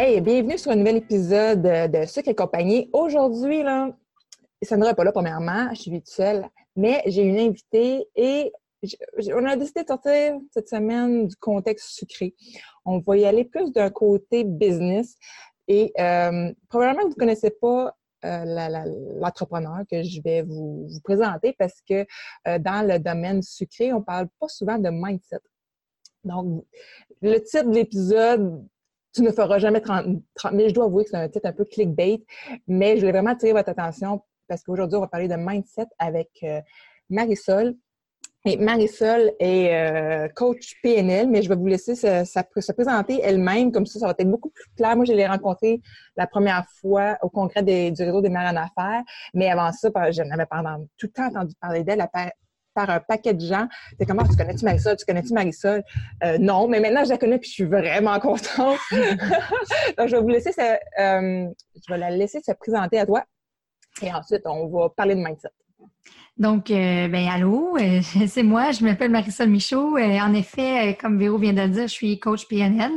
[0.00, 2.88] Hey, bienvenue sur un nouvel épisode de Sucre et compagnie.
[2.92, 3.90] Aujourd'hui, là,
[4.62, 8.52] Sandra n'est pas là premièrement, je suis toute seule, mais j'ai une invitée et
[9.34, 12.36] on a décidé de sortir cette semaine du contexte sucré.
[12.84, 15.16] On va y aller plus d'un côté business
[15.66, 17.92] et euh, probablement vous ne connaissez pas
[18.24, 18.84] euh,
[19.18, 22.06] l'entrepreneur que je vais vous, présenter parce que
[22.46, 25.40] euh, dans le domaine sucré, on ne parle pas souvent de mindset.
[26.22, 26.64] Donc,
[27.20, 28.64] le titre de l'épisode
[29.18, 30.06] tu ne feras jamais 30,
[30.52, 30.68] 000.
[30.68, 32.22] Je dois avouer que c'est un titre un peu clickbait,
[32.68, 36.30] mais je voulais vraiment attirer votre attention parce qu'aujourd'hui, on va parler de mindset avec
[36.44, 36.60] euh,
[37.10, 37.74] Marisol.
[38.44, 43.86] Et Marisol est euh, coach PNL, mais je vais vous laisser se, présenter elle-même, comme
[43.86, 44.94] ça, ça va être beaucoup plus clair.
[44.94, 45.80] Moi, je l'ai rencontrée
[46.16, 49.02] la première fois au congrès du réseau des mères en affaires,
[49.34, 52.00] mais avant ça, j'en avais pendant tout le temps entendu parler d'elle
[52.86, 53.66] un paquet de gens.
[53.98, 54.96] C'est comment tu connais-tu Marisol?
[54.96, 55.82] Tu connais-tu Marisol?
[56.24, 58.78] Euh, non, mais maintenant je la connais puis je suis vraiment contente.
[58.90, 63.24] Donc, je vais vous laisser euh, je vais la laisser se présenter à toi.
[64.02, 65.48] Et ensuite, on va parler de mindset.
[66.36, 67.76] Donc, euh, ben allô,
[68.28, 69.98] c'est moi, je m'appelle Marisol Michaud.
[69.98, 72.92] en effet, comme Véro vient de le dire, je suis coach PNL.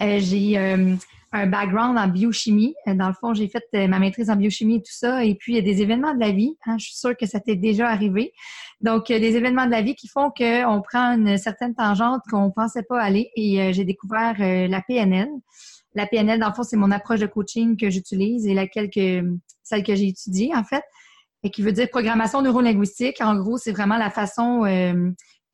[0.00, 0.58] j'ai
[1.32, 2.74] un background en biochimie.
[2.86, 5.24] Euh, dans le fond, j'ai fait euh, ma maîtrise en biochimie et tout ça.
[5.24, 6.56] Et puis, il y a des événements de la vie.
[6.66, 8.32] Hein, je suis sûre que ça t'est déjà arrivé.
[8.80, 11.74] Donc, il y a des événements de la vie qui font qu'on prend une certaine
[11.74, 13.30] tangente qu'on pensait pas aller.
[13.34, 15.28] Et euh, j'ai découvert la PNL.
[15.94, 19.22] La PNL, dans le fond, c'est mon approche de coaching que j'utilise et laquelle que,
[19.62, 20.82] celle que j'ai étudiée, en fait,
[21.42, 23.20] et qui veut dire programmation neurolinguistique.
[23.20, 24.62] En gros, c'est vraiment la façon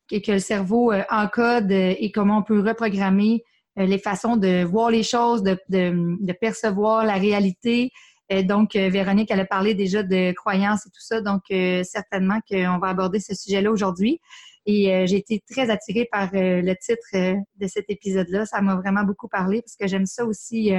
[0.09, 3.43] que, le cerveau encode et comment on peut reprogrammer euh,
[3.85, 7.91] les façons de voir les choses, de, de, percevoir la réalité.
[8.31, 11.21] Euh, donc, euh, Véronique, elle a parlé déjà de croyances et tout ça.
[11.21, 11.43] Donc,
[11.83, 14.19] certainement qu'on va aborder ce sujet-là aujourd'hui.
[14.65, 18.45] Et j'ai été très attirée par le titre de cet épisode-là.
[18.45, 20.71] Ça m'a vraiment beaucoup parlé parce que j'aime ça aussi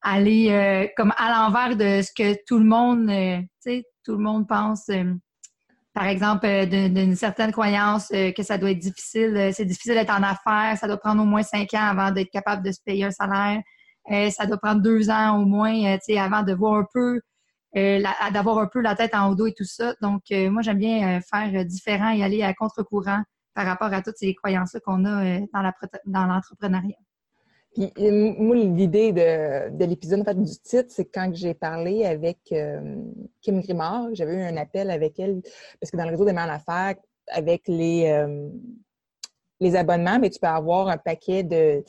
[0.00, 4.48] aller comme à l'envers de ce que tout le monde, tu sais, tout le monde
[4.48, 4.90] pense
[5.98, 9.94] par exemple, euh, d'une certaine croyance euh, que ça doit être difficile, euh, c'est difficile
[9.94, 12.78] d'être en affaires, ça doit prendre au moins cinq ans avant d'être capable de se
[12.84, 13.60] payer un salaire,
[14.30, 17.20] ça doit prendre deux ans au moins, tu sais, avant de voir un peu,
[17.74, 19.92] d'avoir un peu la tête en haut dos et tout ça.
[20.00, 23.22] Donc, moi, j'aime bien faire différent et aller à contre-courant
[23.54, 25.40] par rapport à toutes ces croyances-là qu'on a
[26.06, 26.96] dans l'entrepreneuriat.
[27.78, 32.96] Puis, moi, l'idée de, l'épisode, en fait, du titre, c'est quand j'ai parlé avec euh,
[33.40, 35.40] Kim Grimard, j'avais eu un appel avec elle,
[35.80, 36.96] parce que dans le réseau des mains à l'affaires,
[37.28, 38.48] avec les, euh,
[39.60, 41.84] les abonnements, mais tu peux avoir un paquet de,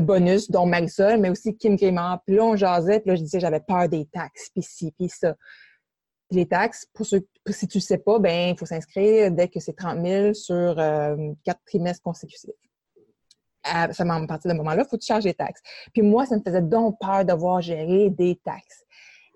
[0.00, 2.22] bonus, dont Marisol, mais aussi Kim Grimard.
[2.24, 5.10] Puis là, on jasait, puis là, je disais, j'avais peur des taxes, puis ci, puis
[5.10, 5.34] ça.
[6.30, 9.60] les taxes, pour ceux, si tu ne sais pas, ben il faut s'inscrire dès que
[9.60, 12.71] c'est 30 000 sur euh, quatre trimestres consécutifs
[13.64, 15.62] à, ça à partir de ce moment-là, il faut que tu charges des taxes.
[15.92, 18.84] Puis moi, ça me faisait donc peur de voir gérer des taxes.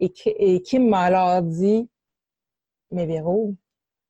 [0.01, 1.89] Et, et Kim m'a alors dit,
[2.91, 3.55] mais Véro,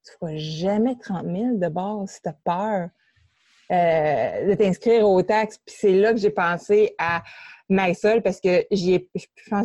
[0.04, 2.88] tu ne feras jamais 30 000 de base si tu as peur
[3.72, 5.58] euh, de t'inscrire aux taxes.
[5.64, 7.22] Puis c'est là que j'ai pensé à
[7.68, 9.10] Marisol parce que j'ai,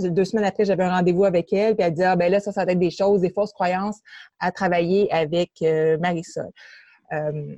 [0.06, 2.51] deux semaines après, j'avais un rendez-vous avec elle, puis elle dit ah ben là ça,
[2.51, 4.00] ça va être des choses, des fausses croyances
[4.40, 6.50] à travailler avec euh, Marisol.
[7.13, 7.56] Euh,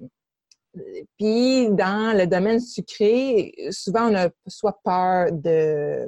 [1.17, 6.07] puis dans le domaine sucré, souvent on a soit peur de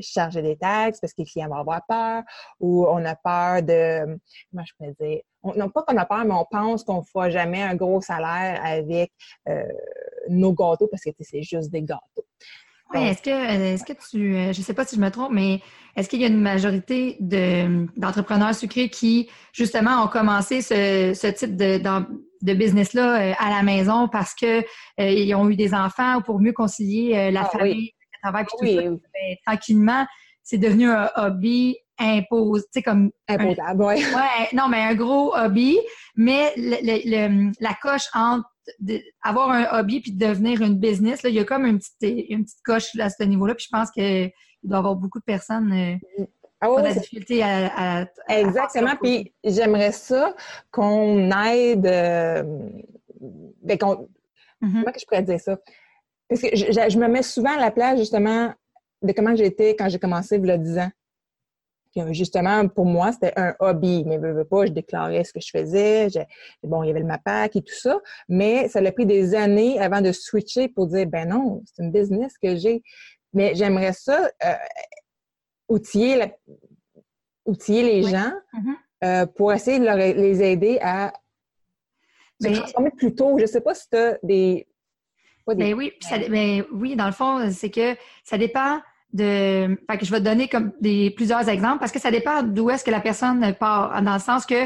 [0.00, 2.22] charger des taxes parce que les clients vont avoir peur
[2.60, 4.18] ou on a peur de,
[4.50, 5.22] comment je peux dire,
[5.56, 8.60] non pas qu'on a peur, mais on pense qu'on ne fera jamais un gros salaire
[8.64, 9.12] avec
[9.48, 9.62] euh,
[10.28, 12.26] nos gâteaux parce que c'est juste des gâteaux.
[12.94, 15.32] Oui, est-ce que, est-ce que tu, euh, je ne sais pas si je me trompe,
[15.32, 15.60] mais
[15.94, 21.26] est-ce qu'il y a une majorité de, d'entrepreneurs sucrés qui, justement, ont commencé ce, ce
[21.26, 24.64] type de, de business-là euh, à la maison parce qu'ils
[25.00, 28.56] euh, ont eu des enfants ou pour mieux concilier la ah famille, le travail, puis
[28.58, 28.88] tout ça.
[28.88, 30.06] Ben, tranquillement,
[30.42, 33.10] c'est devenu un hobby imposé, tu sais, comme...
[33.28, 33.96] Imposable, oui.
[33.96, 35.78] Ouais, non, mais un gros hobby,
[36.16, 38.48] mais le, la coche entre
[39.22, 42.44] avoir un hobby puis devenir une business, là, il y a comme une petite, une
[42.44, 43.54] petite coche à ce niveau-là.
[43.54, 44.32] Puis je pense qu'il
[44.62, 46.24] doit y avoir beaucoup de personnes euh,
[46.60, 48.96] ah qui ont la difficulté à, Exactement.
[49.00, 50.34] puis j'aimerais ça
[50.70, 51.86] qu'on aide.
[51.86, 52.42] Euh,
[53.62, 54.10] ben, mm-hmm.
[54.60, 55.56] Comment que je pourrais dire ça?
[56.28, 58.52] Parce que je, me mets souvent à la place, justement,
[59.02, 60.90] de comment j'étais quand j'ai commencé il y a 10 ans.
[61.90, 64.04] Puis justement, pour moi, c'était un hobby.
[64.06, 66.08] Mais je veux pas, je déclarais ce que je faisais.
[66.62, 67.98] bon, il y avait le MAPAC et tout ça.
[68.28, 71.90] Mais ça a pris des années avant de switcher pour dire, ben non, c'est une
[71.90, 72.82] business que j'ai.
[73.32, 74.54] Mais j'aimerais ça, euh,
[75.68, 76.32] outiller,
[77.44, 78.74] outiller les gens mm-hmm.
[79.04, 81.12] euh, pour essayer de les aider à
[82.40, 83.38] se transformer plus tôt.
[83.38, 84.66] Je sais pas si tu as des...
[85.46, 85.92] Ben oui,
[86.28, 88.80] ben oui, dans le fond, c'est que ça dépend
[89.12, 89.78] de.
[89.90, 92.70] Fait que je vais te donner comme des plusieurs exemples parce que ça dépend d'où
[92.70, 94.02] est-ce que la personne part.
[94.02, 94.64] Dans le sens que,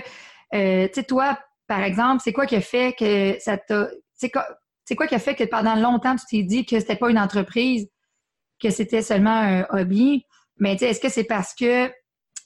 [0.54, 3.88] euh, tu sais, toi, par exemple, c'est quoi qui a fait que ça t'a.
[4.14, 4.46] C'est quoi,
[4.96, 7.88] quoi qui a fait que pendant longtemps, tu t'es dit que c'était pas une entreprise,
[8.62, 10.24] que c'était seulement un hobby?
[10.58, 11.90] Mais tu sais, est-ce que c'est parce que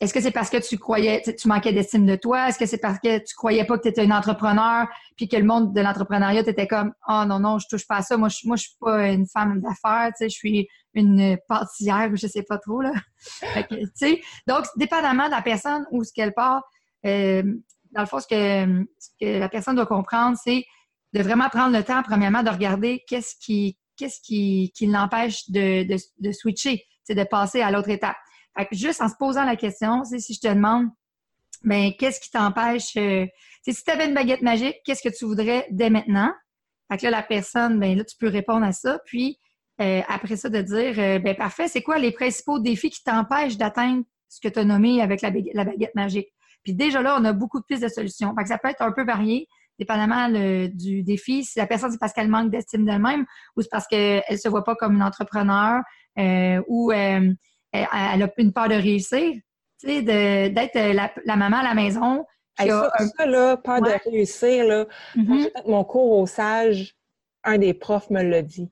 [0.01, 2.49] est-ce que c'est parce que tu croyais, tu manquais d'estime de toi?
[2.49, 5.37] Est-ce que c'est parce que tu croyais pas que tu étais un entrepreneur puis que
[5.37, 8.17] le monde de l'entrepreneuriat, tu étais comme, oh non, non, je touche pas à ça.
[8.19, 12.11] Moi, je, moi, je suis pas une femme d'affaires, tu sais, je suis une pâtissière
[12.13, 12.93] ou je sais pas trop, là.
[13.71, 16.63] tu sais, donc, dépendamment de la personne ou ce qu'elle part,
[17.07, 17.43] euh,
[17.93, 20.65] dans le fond, ce que, ce que la personne doit comprendre, c'est
[21.15, 25.85] de vraiment prendre le temps, premièrement, de regarder qu'est-ce qui, qu'est-ce qui, qui l'empêche de,
[25.85, 28.17] de, de switcher, de passer à l'autre étape.
[28.73, 30.89] Juste en se posant la question, si je te demande,
[31.67, 33.27] ben, qu'est-ce qui t'empêche, euh,
[33.63, 36.33] si tu avais une baguette magique, qu'est-ce que tu voudrais dès maintenant?
[36.91, 39.01] Fait que là, la personne, ben là, tu peux répondre à ça.
[39.05, 39.39] Puis,
[39.81, 43.57] euh, après ça, de dire, euh, ben parfait, c'est quoi les principaux défis qui t'empêchent
[43.57, 46.29] d'atteindre ce que tu as nommé avec la, baguette magique?
[46.63, 48.35] Puis déjà là, on a beaucoup de pistes de solutions.
[48.37, 49.49] Fait que ça peut être un peu varié,
[49.79, 50.29] dépendamment
[50.69, 51.45] du défi.
[51.45, 53.25] Si la personne, c'est parce qu'elle manque d'estime d'elle-même
[53.57, 55.83] ou c'est parce qu'elle ne se voit pas comme une entrepreneur
[56.67, 56.93] ou
[57.73, 59.33] elle, a une peur de réussir,
[59.81, 60.75] tu sais, d'être
[61.25, 62.25] la, maman à la maison.
[62.59, 66.95] ça, là, peur de réussir, là, fait mon cours au sage,
[67.45, 68.71] un des profs me l'a dit.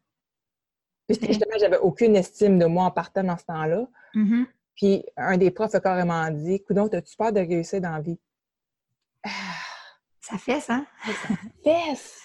[1.07, 3.87] Puis justement, j'avais aucune estime de moi en partant dans ce temps-là.
[4.15, 4.47] Mm-hmm.
[4.75, 8.19] Puis un des profs a carrément dit Coudon, as-tu peur de réussir dans la vie?
[10.21, 10.87] Ça fesse, hein?
[11.05, 12.21] Ça fesse!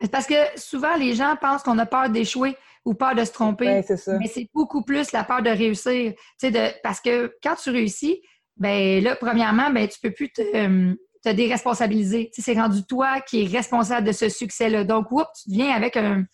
[0.12, 3.82] Parce que souvent, les gens pensent qu'on a peur d'échouer ou peur de se tromper.
[4.20, 6.14] Mais c'est beaucoup plus la peur de réussir.
[6.42, 8.22] De, parce que quand tu réussis,
[8.56, 12.30] ben là, premièrement, ben, tu peux plus te, euh, te déresponsabiliser.
[12.32, 14.84] c'est rendu toi qui es responsable de ce succès-là.
[14.84, 16.24] Donc, oups, tu deviens avec un,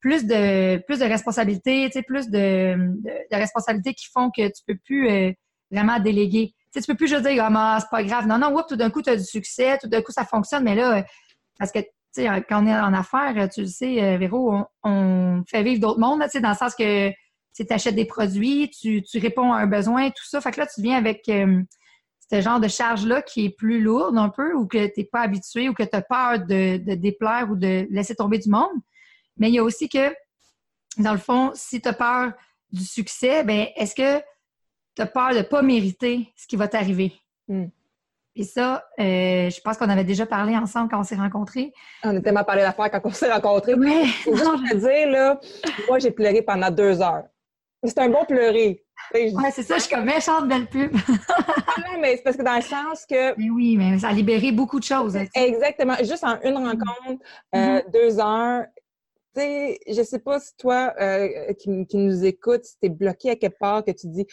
[0.00, 5.10] plus de plus de responsabilités, plus de, de, responsabilités qui font que tu peux plus
[5.10, 5.32] euh,
[5.72, 6.54] vraiment déléguer.
[6.72, 8.28] Tu tu peux plus juste dire ah, c'est pas grave.
[8.28, 10.62] Non, non, oups, tout d'un coup, tu as du succès, tout d'un coup, ça fonctionne,
[10.62, 11.04] mais là,
[11.58, 11.80] parce que
[12.16, 16.20] quand on est en affaires, tu le sais, euh, Véro, on, fait vivre d'autres mondes,
[16.20, 20.40] dans le sens que tu achètes des produits, tu, réponds à un besoin, tout ça.
[20.40, 21.62] Fait que là, tu viens avec euh,
[22.30, 25.20] ce genre de charge-là qui est plus lourde un peu ou que tu n'es pas
[25.20, 28.76] habitué ou que tu as peur de, déplaire ou de laisser tomber du monde.
[29.36, 30.14] Mais il y a aussi que,
[30.98, 32.32] dans le fond, si tu as peur
[32.72, 34.18] du succès, ben est-ce que
[34.94, 37.12] tu as peur de ne pas mériter ce qui va t'arriver?
[37.48, 37.66] Hmm.
[38.38, 41.72] Et ça, euh, je pense qu'on avait déjà parlé ensemble quand on s'est rencontrés.
[42.04, 43.72] On a tellement parlé d'affaires quand on s'est rencontrés.
[43.72, 44.04] Oui.
[44.26, 45.40] Juste te dire, là,
[45.88, 47.24] moi, j'ai pleuré pendant deux heures.
[47.82, 48.84] C'est un bon pleurer.
[49.14, 50.92] Oui, c'est ça, je suis comme méchante belle pub.
[51.78, 53.38] Ah non, mais c'est parce que dans le sens que.
[53.38, 55.14] Mais oui, mais ça a libéré beaucoup de choses.
[55.14, 55.94] Hein, Exactement.
[55.98, 57.22] Juste en une rencontre,
[57.54, 57.92] euh, mm-hmm.
[57.92, 58.64] deux heures.
[59.34, 62.88] Tu sais, je sais pas si toi, euh, qui, qui, nous écoutes, si tu es
[62.88, 64.26] bloqué à quelque part, que tu dis,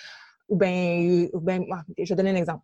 [0.48, 1.66] ou bien, ou ben,
[1.98, 2.63] je vais donner un exemple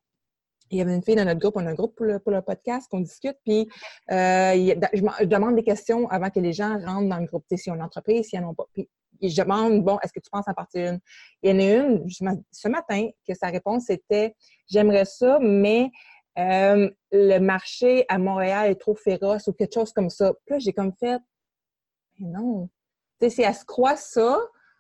[0.72, 2.32] il y avait une fille dans notre groupe, on a un groupe pour le, pour
[2.32, 3.68] le podcast qu'on discute, puis
[4.12, 7.74] euh, je, demande des questions avant que les gens rentrent dans le groupe, si on
[7.74, 8.66] a une entreprise, s'ils n'en ont pas.
[8.74, 8.90] Puis
[9.22, 11.00] je demande, bon, est-ce que tu penses en partir une?
[11.44, 14.36] Il y en a une, ce matin, que sa réponse était,
[14.68, 15.90] j'aimerais ça, mais
[16.38, 20.34] euh, le marché à Montréal est trop féroce ou quelque chose comme ça.
[20.46, 21.20] Puis là, j'ai comme fait,
[22.20, 22.70] mais non.
[23.20, 24.40] Tu sais, si elle se croit ça,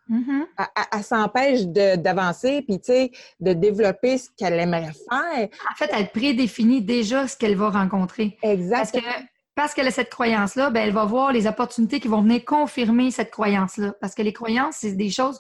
[0.10, 0.46] Mm-hmm.
[0.92, 1.62] Elle, s'empêche
[1.98, 5.48] d'avancer, puis tu sais, de développer ce qu'elle aimerait faire.
[5.72, 8.38] En fait, elle prédéfinit déjà ce qu'elle va rencontrer.
[8.42, 9.04] Exactement.
[9.04, 9.25] Parce que
[9.56, 13.12] parce qu'elle a cette croyance-là, ben, elle va voir les opportunités qui vont venir confirmer
[13.12, 13.94] cette croyance-là.
[14.00, 15.38] Parce que les croyances, c'est des choses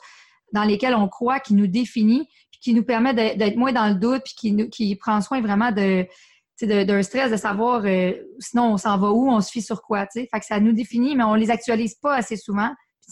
[0.51, 3.95] dans lesquelles on croit, qui nous définit, puis qui nous permet d'être moins dans le
[3.95, 6.05] doute, puis qui, nous, qui prend soin vraiment de
[6.61, 10.05] d'un stress de savoir euh, sinon on s'en va où, on se fie sur quoi.
[10.13, 12.71] Fait que ça nous définit, mais on les actualise pas assez souvent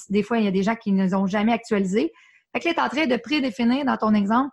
[0.10, 2.12] des fois, il y a des gens qui ne les ont jamais actualisés.
[2.54, 4.50] Fait que là, tu es en train de prédéfinir dans ton exemple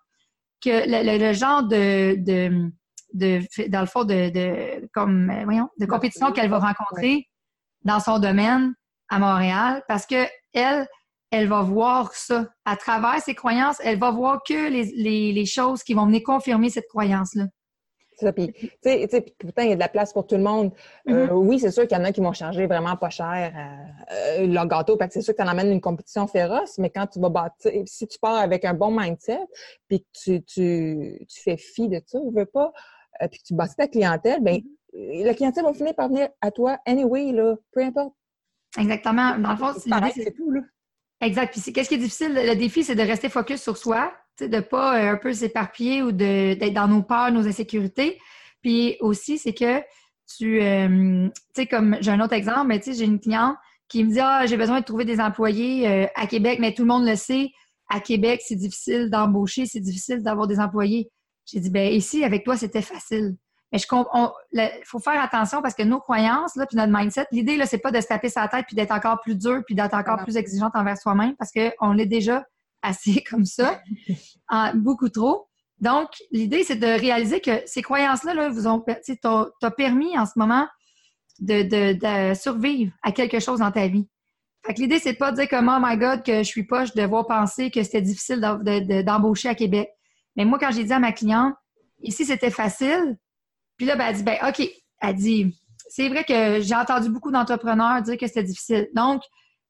[0.61, 2.71] que le, genre de, de,
[3.69, 7.27] dans le fond, de, comme, euh, voyons, de compétition qu'elle va rencontrer
[7.83, 8.75] dans son domaine
[9.09, 10.87] à Montréal, parce que elle,
[11.31, 12.49] elle va voir ça.
[12.65, 16.71] À travers ses croyances, elle va voir que les, les choses qui vont venir confirmer
[16.71, 17.45] cette croyance-là.
[18.17, 20.73] Ça, puis, tu sais, pourtant, il y a de la place pour tout le monde.
[21.09, 21.33] Euh, mm-hmm.
[21.33, 23.53] oui, c'est sûr qu'il y en a qui vont charger vraiment pas cher
[24.13, 26.91] euh, leur gâteau, parce que c'est sûr que tu en amènes une compétition féroce, mais
[26.91, 29.41] quand tu vas bâtir, si tu pars avec un bon mindset,
[29.89, 32.73] puis que tu, tu, tu fais fi de ça, tu veux pas,
[33.23, 34.61] euh, puis que tu bâtis ta clientèle, bien,
[34.95, 35.25] mm-hmm.
[35.25, 38.15] la clientèle va finir par venir à toi anyway, là, peu importe.
[38.79, 39.39] Exactement.
[39.39, 40.61] Dans le fond, c'est tout, là.
[41.21, 41.53] Exact.
[41.53, 42.35] Puis qu'est-ce qui est difficile?
[42.35, 46.03] Le défi, c'est de rester focus sur soi, de ne pas euh, un peu s'éparpiller
[46.03, 48.19] ou d'être dans nos peurs, nos insécurités.
[48.63, 49.81] Puis aussi, c'est que
[50.37, 53.57] tu, euh, tu sais, comme j'ai un autre exemple, mais tu sais, j'ai une cliente
[53.89, 56.83] qui me dit Ah, j'ai besoin de trouver des employés euh, à Québec, mais tout
[56.83, 57.51] le monde le sait.
[57.91, 61.11] À Québec, c'est difficile d'embaucher, c'est difficile d'avoir des employés.
[61.45, 63.37] J'ai dit, ben ici, avec toi, c'était facile.
[63.73, 63.87] Mais je
[64.53, 67.79] il faut faire attention parce que nos croyances, là, puis notre mindset, l'idée, là, c'est
[67.79, 70.37] pas de se taper sa tête puis d'être encore plus dur puis d'être encore plus
[70.37, 72.45] exigeante envers soi-même parce qu'on l'est déjà
[72.85, 73.83] assez comme ça,
[74.75, 75.49] beaucoup trop.
[75.81, 78.85] Donc, l'idée, c'est de réaliser que ces croyances-là là, vous ont
[79.21, 80.67] t'as permis en ce moment
[81.41, 84.09] de, survivre à quelque chose dans ta vie.
[84.65, 86.85] Fait que l'idée, c'est pas de dire comme Oh my God, que je suis pas,
[86.85, 89.91] je devoir penser que c'était difficile d'embaucher à Québec.
[90.37, 91.55] Mais moi, quand j'ai dit à ma cliente,
[92.01, 93.19] ici, c'était facile,
[93.77, 94.69] puis là, ben, elle dit, ben, OK.
[95.01, 98.89] Elle dit, c'est vrai que j'ai entendu beaucoup d'entrepreneurs dire que c'était difficile.
[98.95, 99.23] Donc,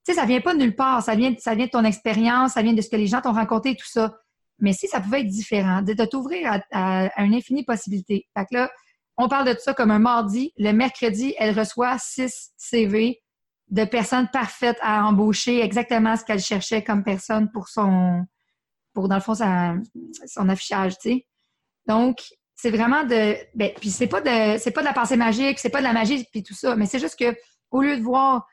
[0.05, 1.03] tu sais, ça vient pas de nulle part.
[1.03, 3.33] Ça vient, ça vient de ton expérience, ça vient de ce que les gens t'ont
[3.33, 4.15] raconté et tout ça.
[4.59, 8.29] Mais si ça pouvait être différent, de t'ouvrir à, une infinie possibilité.
[8.37, 8.71] Fait que là,
[9.17, 10.53] on parle de ça comme un mardi.
[10.57, 13.21] Le mercredi, elle reçoit six CV
[13.69, 18.25] de personnes parfaites à embaucher, exactement ce qu'elle cherchait comme personne pour son,
[18.93, 21.27] pour dans le fond, son affichage, tu sais.
[21.87, 22.19] Donc,
[22.55, 25.71] c'est vraiment de ben, puis c'est pas de c'est pas de la pensée magique, c'est
[25.71, 27.37] pas de la magie puis tout ça, mais c'est juste que
[27.71, 28.47] au lieu de voir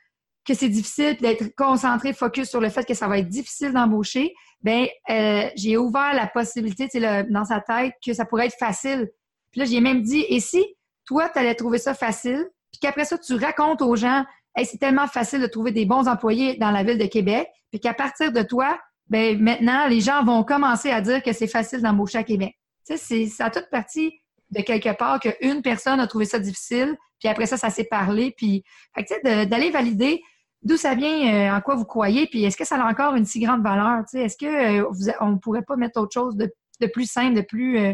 [0.45, 4.33] que c'est difficile d'être concentré, focus sur le fait que ça va être difficile d'embaucher,
[4.61, 6.87] ben euh, j'ai ouvert la possibilité
[7.29, 9.09] dans sa tête que ça pourrait être facile.
[9.51, 10.63] Puis là, j'ai même dit et si
[11.05, 14.23] toi tu allais trouver ça facile, puis qu'après ça tu racontes aux gens
[14.63, 17.93] c'est tellement facile de trouver des bons employés dans la ville de Québec, puis qu'à
[17.93, 22.17] partir de toi, ben maintenant les gens vont commencer à dire que c'est facile d'embaucher
[22.17, 22.55] à Québec.
[22.85, 24.11] Tu sais, ça a toute partie
[24.49, 28.33] de quelque part qu'une personne a trouvé ça difficile, puis après ça, ça s'est parlé,
[28.35, 28.63] puis
[28.97, 30.21] tu sais, d'aller valider
[30.63, 33.25] d'où ça vient, euh, en quoi vous croyez, puis est-ce que ça a encore une
[33.25, 36.51] si grande valeur, tu sais, est-ce que euh, on pourrait pas mettre autre chose de,
[36.87, 37.93] plus simple, de plus, euh,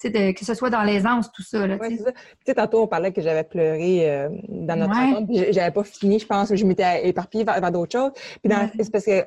[0.00, 1.98] tu sais, que ce soit dans l'aisance, tout ça, là, Tu
[2.46, 5.12] sais, tantôt, on parlait que j'avais pleuré dans notre ouais.
[5.12, 8.92] rencontre, j'avais pas fini, je pense, que je m'étais éparpillée vers, d'autres choses, puis c'est
[8.92, 9.26] parce que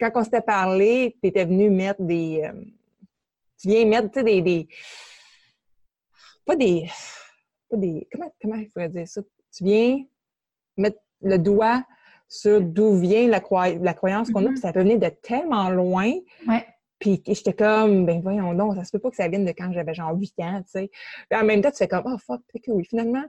[0.00, 2.42] quand on s'était parlé, tu étais venu mettre des.
[2.44, 2.64] Euh,
[3.60, 4.68] tu viens mettre, tu sais, des, des,
[6.44, 6.88] Pas des.
[7.70, 8.08] Pas des.
[8.12, 9.22] Comment, comment il faudrait dire ça?
[9.56, 10.04] Tu viens
[10.76, 11.82] mettre le doigt
[12.28, 13.40] sur d'où vient la,
[13.80, 14.52] la croyance qu'on a, mm-hmm.
[14.52, 16.12] puis ça peut venir de tellement loin.
[16.48, 16.66] Ouais.
[16.98, 19.70] Puis j'étais comme, ben voyons donc, ça se peut pas que ça vienne de quand
[19.72, 20.90] j'avais genre 8 ans, tu sais.
[21.32, 23.24] en même temps, tu fais comme, oh fuck, que oui, finalement,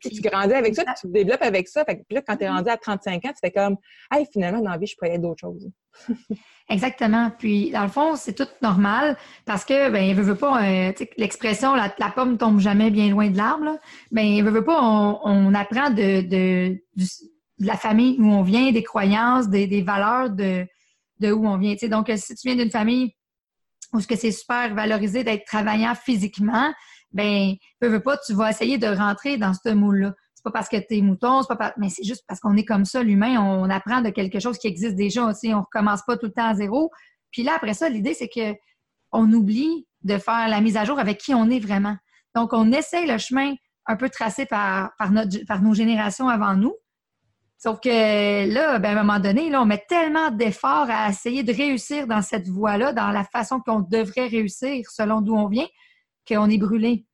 [0.00, 1.84] puis tu, grandis avec ça, tu te développes avec ça.
[1.84, 3.76] puis là, quand tu es rendu à 35 ans, tu fais comme,
[4.12, 5.68] hey, finalement, dans la vie, je pourrais être d'autres choses.
[6.68, 7.30] Exactement.
[7.38, 11.74] Puis, dans le fond, c'est tout normal parce que, ben, veut, veut pas, euh, l'expression
[11.74, 13.78] la, la, pomme tombe jamais bien loin de l'arbre,
[14.10, 16.82] ben, veut, veut pas, on, apprend de, de,
[17.58, 20.66] la famille où on vient, des croyances, des, valeurs de,
[21.20, 21.74] de où on vient.
[21.88, 23.14] Donc, si tu viens d'une famille
[23.92, 26.72] où c'est super valorisé d'être travaillant physiquement,
[27.12, 30.14] ben, peu, veux pas, tu vas essayer de rentrer dans ce moule-là.
[30.34, 32.64] C'est pas parce que tu es mouton, c'est pas mais c'est juste parce qu'on est
[32.64, 36.16] comme ça, l'humain, on apprend de quelque chose qui existe déjà aussi, on recommence pas
[36.16, 36.90] tout le temps à zéro.
[37.32, 38.54] Puis là, après ça, l'idée, c'est que
[39.12, 41.96] on oublie de faire la mise à jour avec qui on est vraiment.
[42.34, 43.54] Donc, on essaye le chemin
[43.86, 46.74] un peu tracé par, par, notre, par nos générations avant nous.
[47.58, 51.42] Sauf que là, ben, à un moment donné, là, on met tellement d'efforts à essayer
[51.42, 55.66] de réussir dans cette voie-là, dans la façon qu'on devrait réussir selon d'où on vient,
[56.26, 57.06] qu'on est brûlé.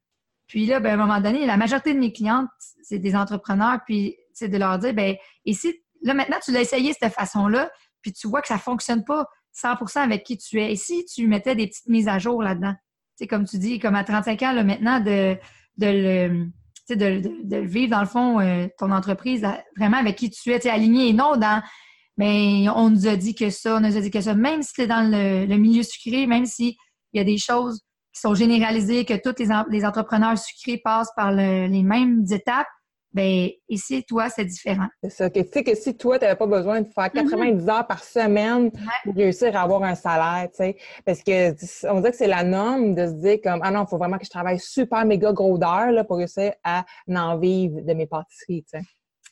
[0.46, 2.48] Puis là, ben, à un moment donné, la majorité de mes clientes,
[2.82, 5.16] c'est des entrepreneurs, puis c'est de leur dire, ben,
[5.46, 7.70] et si, là, maintenant, tu l'as essayé de cette façon-là,
[8.02, 10.72] puis tu vois que ça ne fonctionne pas 100% avec qui tu es.
[10.72, 12.74] Et si tu mettais des petites mises à jour là-dedans?
[13.16, 15.36] Sais, comme tu dis, comme à 35 ans, là, maintenant, de,
[15.78, 16.50] de
[16.90, 21.12] le, vivre, dans le fond, euh, ton entreprise, vraiment avec qui tu es, aligné et
[21.12, 21.62] non dans,
[22.16, 24.34] ben, on nous a dit que ça, on nous a dit que ça.
[24.34, 26.74] Même si tu es dans le, le milieu sucré, même s'il
[27.12, 27.80] y a des choses
[28.12, 32.66] qui sont généralisées, que tous les, entrepreneurs sucrés passent par les mêmes étapes,
[33.12, 34.86] ben ici, toi, c'est différent.
[35.02, 35.30] C'est ça.
[35.30, 37.70] tu sais que si toi, tu n'avais pas besoin de faire 90 mm-hmm.
[37.70, 38.70] heures par semaine
[39.04, 41.50] pour réussir à avoir un salaire, tu sais, parce que
[41.88, 44.16] on dirait que c'est la norme de se dire comme ah non, il faut vraiment
[44.16, 48.64] que je travaille super méga gros d'heures pour réussir à en vivre de mes pâtisseries,
[48.72, 48.84] tu sais.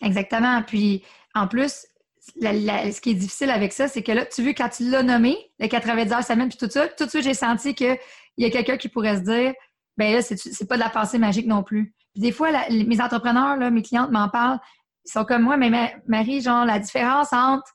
[0.02, 0.62] Exactement.
[0.66, 1.02] Puis
[1.34, 1.86] en plus,
[2.20, 5.36] ce qui est difficile avec ça, c'est que là, tu veux, quand tu l'as nommé,
[5.58, 7.96] les 90 heures semaine, puis tout ça, tout de suite, j'ai senti que
[8.40, 9.52] il y a quelqu'un qui pourrait se dire,
[9.98, 11.94] ben là, c'est pas de la pensée magique non plus.
[12.14, 14.58] Puis des fois, mes entrepreneurs, mes clientes m'en parlent,
[15.04, 17.70] ils sont comme moi, mais Marie, genre, la différence entre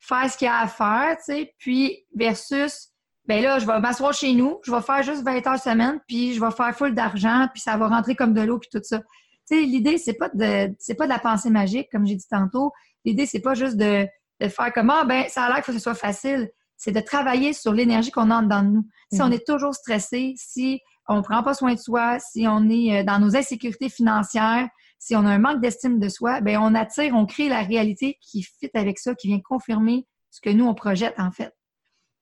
[0.00, 2.88] faire ce qu'il y a à faire, tu sais, puis versus,
[3.26, 6.32] ben là, je vais m'asseoir chez nous, je vais faire juste 20 heures semaine, puis
[6.32, 9.00] je vais faire full d'argent, puis ça va rentrer comme de l'eau, puis tout ça.
[9.00, 9.04] Tu
[9.44, 12.72] sais, l'idée, c'est pas de, c'est pas de la pensée magique, comme j'ai dit tantôt.
[13.04, 14.06] L'idée, c'est pas juste de,
[14.40, 16.48] de faire comme, ah, ben, ça a l'air qu'il faut que ce soit facile.
[16.80, 18.88] C'est de travailler sur l'énergie qu'on a dans nous.
[19.12, 19.34] Si on mhm.
[19.34, 23.04] est toujours stressé, si on ne prend pas soin de soi, si on est euh,
[23.04, 24.66] dans nos insécurités financières,
[24.98, 28.16] si on a un manque d'estime de soi, ben on attire, on crée la réalité
[28.22, 31.52] qui fit avec ça, qui vient confirmer ce que nous, on projette en fait.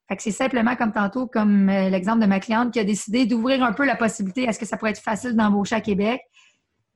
[0.08, 3.26] Fait que c'est simplement comme tantôt, comme euh, l'exemple de ma cliente qui a décidé
[3.26, 6.20] d'ouvrir un peu la possibilité, est-ce que ça pourrait être facile d'embaucher à Québec?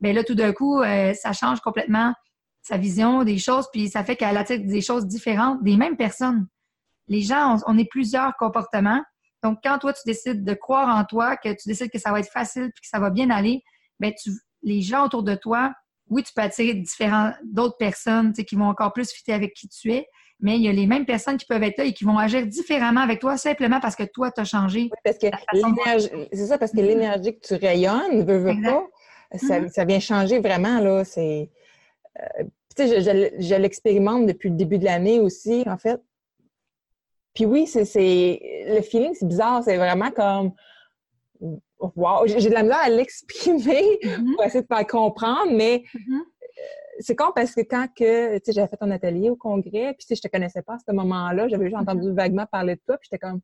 [0.01, 2.13] Bien là, tout d'un coup, euh, ça change complètement
[2.61, 6.49] sa vision des choses, puis ça fait qu'elle attire des choses différentes des mêmes personnes.
[7.09, 9.03] Les gens, on, est plusieurs comportements.
[9.43, 12.21] Donc, quand toi, tu décides de croire en toi, que tu décides que ça va
[12.21, 13.63] être facile puis que ça va bien aller,
[13.99, 14.31] bien, tu,
[14.63, 15.73] les gens autour de toi,
[16.09, 19.93] oui, tu peux attirer différents, d'autres personnes qui vont encore plus fitter avec qui tu
[19.93, 20.07] es,
[20.41, 22.47] mais il y a les mêmes personnes qui peuvent être là et qui vont agir
[22.47, 24.81] différemment avec toi simplement parce que toi, tu as changé.
[24.81, 25.29] Oui, parce que
[26.33, 26.87] c'est ça, parce que mm-hmm.
[26.87, 28.85] l'énergie que tu rayonnes, veux, veux pas,
[29.35, 29.69] mm-hmm.
[29.71, 31.05] ça, vient changer vraiment, là.
[31.05, 31.49] C'est.
[32.19, 32.45] Euh,
[32.77, 36.01] je, l'expérimente depuis le début de l'année aussi, en fait.
[37.35, 37.85] Puis oui, c'est
[38.67, 39.63] le feeling, c'est bizarre.
[39.65, 40.53] C'est vraiment comme
[41.97, 44.35] wow, j'ai de la misère à l'exprimer mm-hmm.
[44.35, 46.21] pour essayer de faire comprendre, mais mm-hmm.
[46.21, 49.95] euh, c'est con parce que quand que, tu sais, j'avais fait un atelier au congrès,
[49.95, 52.15] puis tu sais, je te connaissais pas à ce moment-là, j'avais juste entendu mm-hmm.
[52.15, 53.41] vaguement parler de toi, puis j'étais comme,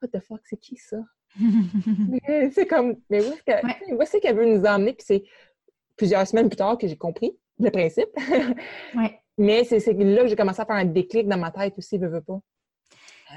[0.00, 0.98] what the fuck, c'est qui ça?
[2.52, 3.32] c'est comme, mais où
[4.02, 4.92] est-ce qu'elle qu veut nous emmener?
[4.94, 5.24] Puis c'est
[5.96, 8.08] plusieurs semaines plus tard que j'ai compris le principe.
[8.96, 9.20] ouais.
[9.36, 12.08] Mais c'est là que j'ai commencé à faire un déclic dans ma tête aussi, veux,
[12.08, 12.40] veux pas.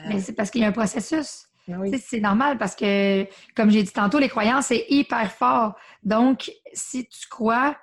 [0.07, 1.47] Mais c'est parce qu'il y a un processus.
[1.67, 5.75] Ben c'est normal parce que, comme j'ai dit tantôt, les croyances, c'est hyper fort.
[6.03, 7.75] Donc, si tu crois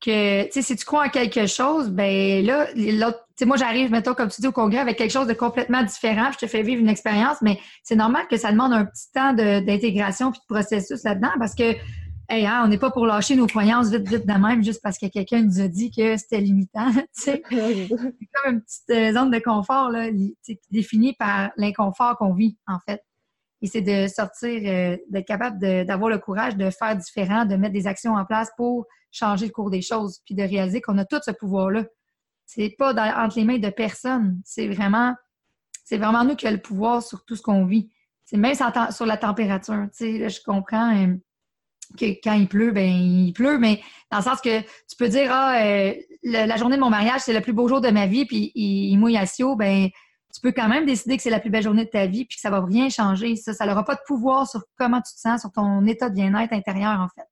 [0.00, 3.90] que, tu sais, si tu crois en quelque chose, ben là, l'autre, tu moi, j'arrive,
[3.90, 6.62] mettons, comme tu dis, au congrès avec quelque chose de complètement différent, je te fais
[6.62, 10.54] vivre une expérience, mais c'est normal que ça demande un petit temps d'intégration puis de
[10.54, 11.74] processus là-dedans parce que,
[12.28, 14.98] hey, hein, on n'est pas pour lâcher nos croyances vite, vite de même juste parce
[14.98, 18.12] que quelqu'un nous a dit que c'était limitant, c'est comme
[18.46, 20.08] une petite euh, zone de confort, là,
[20.70, 23.02] définie par l'inconfort qu'on vit, en fait.
[23.62, 27.72] Et c'est de sortir, euh, d'être capable d'avoir le courage de faire différent, de mettre
[27.72, 31.04] des actions en place pour changer le cours des choses, puis de réaliser qu'on a
[31.04, 31.84] tout ce pouvoir-là.
[32.46, 34.38] C'est pas entre les mains de personne.
[34.44, 35.14] C'est vraiment,
[35.84, 37.90] c'est vraiment nous qui avons le pouvoir sur tout ce qu'on vit.
[38.24, 39.86] C'est même sur, la température.
[39.98, 41.14] Je comprends euh,
[41.98, 45.30] que quand il pleut, ben il pleut, mais dans le sens que tu peux dire
[45.30, 48.24] ah euh, la journée de mon mariage c'est le plus beau jour de ma vie,
[48.24, 49.24] puis il, mouille à
[49.56, 49.88] ben
[50.34, 52.36] tu peux quand même décider que c'est la plus belle journée de ta vie puis
[52.36, 53.36] que ça va rien changer.
[53.36, 56.14] Ça, ça n'aura pas de pouvoir sur comment tu te sens, sur ton état de
[56.14, 57.26] bien-être intérieur, en fait.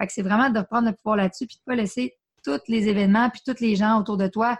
[0.00, 2.88] Fait que c'est vraiment de prendre le pouvoir là-dessus puis de pas laisser tous les
[2.88, 4.56] événements puis tous les gens autour de toi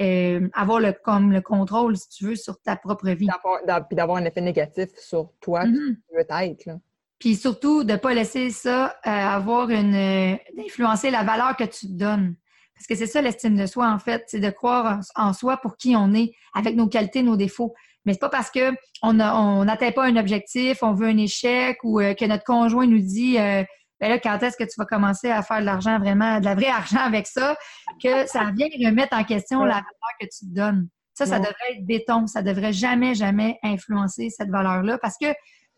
[0.00, 3.28] euh, avoir le, comme le contrôle, si tu veux, sur ta propre vie.
[3.28, 6.78] Puis d'avoir un effet négatif sur toi, mm tu veux être.
[7.22, 9.94] Puis surtout, de ne pas laisser ça euh, avoir une...
[9.94, 12.34] Euh, d'influencer la valeur que tu te donnes.
[12.74, 15.76] Parce que c'est ça l'estime de soi, en fait, c'est de croire en soi pour
[15.76, 17.74] qui on est, avec nos qualités, nos défauts.
[18.04, 18.72] Mais c'est pas parce que
[19.04, 22.98] on n'atteint pas un objectif, on veut un échec ou euh, que notre conjoint nous
[22.98, 23.62] dit euh,
[24.00, 26.56] ben là, quand est-ce que tu vas commencer à faire de l'argent vraiment, de la
[26.56, 27.56] vraie argent avec ça,
[28.02, 30.88] que ça vient remettre en question la valeur que tu te donnes.
[31.14, 32.26] Ça, ça devrait être béton.
[32.26, 35.28] Ça devrait jamais, jamais influencer cette valeur-là parce que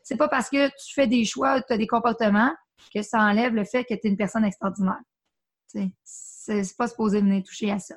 [0.05, 2.55] c'est pas parce que tu fais des choix, tu as des comportements
[2.95, 5.01] que ça enlève le fait que tu es une personne extraordinaire
[6.05, 7.97] c'est pas supposé venir toucher à ça.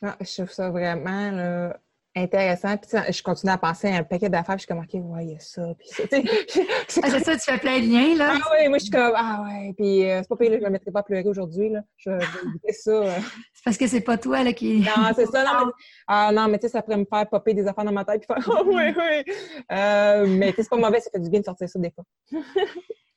[0.00, 1.72] Non, je trouve ça vraiment
[2.14, 2.76] intéressant.
[2.76, 5.24] Puis je continue à penser à un paquet d'affaires, puis je suis comme, OK, ouais,
[5.24, 5.62] il y a ça.
[5.78, 5.88] Puis
[7.02, 8.34] ah, c'est ça, tu fais plein de liens, là.
[8.34, 9.72] Ah oui, moi, je suis comme, ah ouais.
[9.76, 11.80] Puis euh, c'est pas pire, je ne me mettrai pas à pleurer aujourd'hui, là.
[11.96, 12.90] Je vais éviter ça.
[12.90, 13.10] Euh.
[13.54, 14.80] C'est parce que c'est pas toi, là, qui.
[14.80, 15.44] Non, c'est ça.
[15.44, 15.72] Non, mais,
[16.08, 18.26] ah, non, mais tu sais, ça pourrait me faire popper des affaires dans ma tête,
[18.26, 19.34] puis faire, oh oui, oui.
[19.70, 21.92] Euh, mais tu sais, c'est pas mauvais, ça fait du bien de sortir ça des
[21.92, 22.04] fois.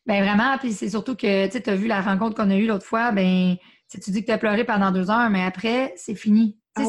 [0.06, 2.56] ben vraiment, puis c'est surtout que, tu sais, tu as vu la rencontre qu'on a
[2.56, 3.56] eue l'autre fois, ben
[3.90, 6.60] tu dis que tu as pleuré pendant deux heures, mais après, c'est fini.
[6.76, 6.84] Ah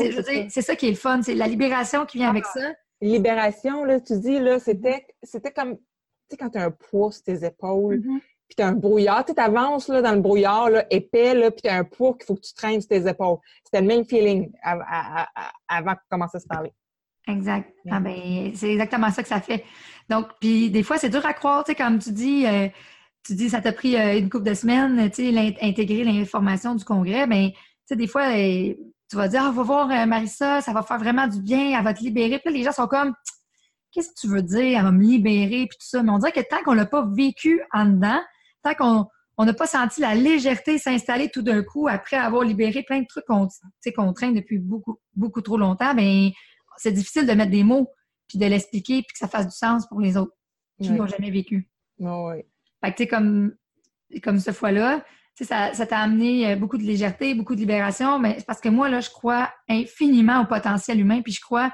[0.48, 2.60] c'est ça qui est le fun, c'est la libération qui vient avec ah.
[2.60, 2.72] ça.
[3.00, 5.82] Libération, là, tu dis, là, c'était, c'était comme, tu
[6.30, 8.20] sais, quand tu as un poids sur tes épaules, mm-hmm.
[8.48, 11.62] puis tu as un brouillard, tu avances là, dans le brouillard là, épais, là, puis
[11.62, 13.38] tu as un poids qu'il faut que tu traînes sur tes épaules.
[13.64, 16.72] C'était le même feeling avant qu'on commence à se parler.
[17.28, 17.72] Exact.
[17.90, 19.64] Ah, ben, c'est exactement ça que ça fait.
[20.08, 22.68] Donc, puis des fois, c'est dur à croire, tu sais, comme tu dis, euh,
[23.24, 26.84] tu dis ça t'a pris euh, une couple de semaines, tu sais, intégrer l'information du
[26.84, 28.74] congrès, mais tu sais, des fois, euh,
[29.08, 31.84] tu vas dire, ah, va voir euh, Marissa, ça va faire vraiment du bien, elle
[31.84, 32.38] va te libérer.
[32.38, 33.14] Puis là, les gens sont comme,
[33.92, 34.78] qu'est-ce que tu veux dire?
[34.78, 36.02] Elle va me libérer, puis tout ça.
[36.02, 38.20] Mais on dirait que tant qu'on l'a pas vécu en dedans,
[38.62, 39.06] tant qu'on
[39.38, 43.06] on n'a pas senti la légèreté s'installer tout d'un coup après avoir libéré plein de
[43.06, 43.48] trucs qu'on
[43.94, 46.30] qu'on traîne depuis beaucoup, beaucoup trop longtemps, ben
[46.78, 47.88] c'est difficile de mettre des mots,
[48.28, 50.32] puis de l'expliquer, puis que ça fasse du sens pour les autres
[50.80, 51.68] qui n'ont jamais vécu.
[51.98, 52.42] oui.
[52.84, 53.54] Fait que, tu sais, comme,
[54.22, 55.02] comme cette fois-là,
[55.44, 58.88] ça, t'a amené euh, beaucoup de légèreté, beaucoup de libération, mais c'est parce que moi,
[58.88, 61.70] là, je crois infiniment au potentiel humain, puis je crois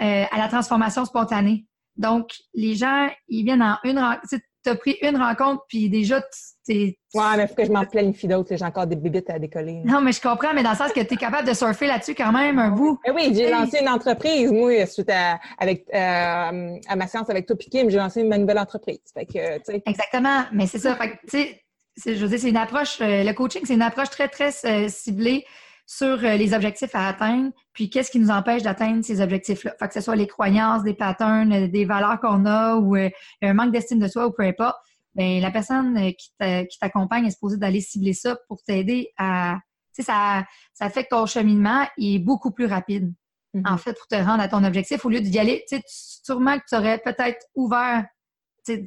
[0.00, 1.66] euh, à la transformation spontanée.
[1.96, 4.26] Donc, les gens, ils viennent en une rencontre.
[4.64, 6.20] Tu as pris une rencontre, puis déjà,
[6.66, 6.98] t'es.
[7.14, 8.56] Ouais, mais il faut que je m'en planifie d'autres.
[8.56, 9.80] J'ai encore des bébites à décoller.
[9.84, 12.16] Non, mais je comprends, mais dans le sens que tu es capable de surfer là-dessus
[12.16, 12.98] quand même un bout.
[13.14, 17.56] Oui, j'ai lancé une entreprise, moi, suite à, avec, euh, à ma séance avec toi,
[17.56, 18.98] Kim, j'ai lancé une nouvelle entreprise.
[19.14, 20.96] Fait que, Exactement, mais c'est ça.
[20.96, 21.65] Fait que, tu sais,
[22.04, 25.44] je veux c'est une approche, euh, le coaching, c'est une approche très, très euh, ciblée
[25.86, 29.74] sur euh, les objectifs à atteindre, puis qu'est-ce qui nous empêche d'atteindre ces objectifs-là.
[29.78, 33.72] Fait que ce soit les croyances, des patterns, des valeurs qu'on a ou un manque
[33.72, 34.76] d'estime de soi ou peu importe,
[35.14, 39.58] bien, la personne qui t'accompagne est supposée d'aller cibler ça pour t'aider à...
[39.94, 43.14] Tu sais, ça, ça fait que ton cheminement est beaucoup plus rapide,
[43.54, 43.72] mm-hmm.
[43.72, 45.04] en fait, pour te rendre à ton objectif.
[45.06, 48.04] Au lieu d'y aller, tu sais, sûrement que tu aurais peut-être ouvert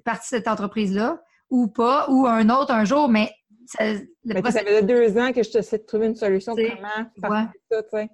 [0.04, 1.20] partie de cette entreprise-là
[1.50, 3.32] ou pas, ou un autre un jour, mais
[3.66, 3.84] ça,
[4.52, 7.90] ça faisait deux ans que je te de trouver une solution comment faire ça, tu
[7.92, 8.10] sais.